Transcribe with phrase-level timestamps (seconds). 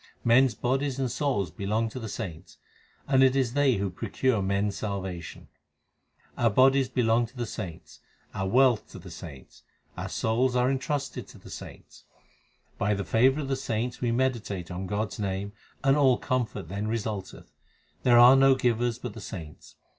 [0.23, 2.57] Men s bodies and souls belong to the saints,
[3.07, 5.47] and it is they who procure men s salvation:
[6.39, 7.99] Our bodies belong to the saints,
[8.33, 9.61] our wealth to the saints,
[9.95, 12.05] our souls are entrusted to the saints:
[12.79, 15.53] By the favour of the saints we meditate on God s name,
[15.83, 17.53] and all comfort then resulteth.
[18.01, 19.75] There are no givers but the saints.